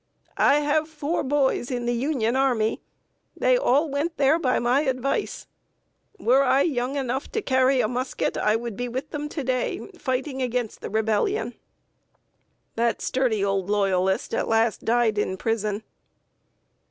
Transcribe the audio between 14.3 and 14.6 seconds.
at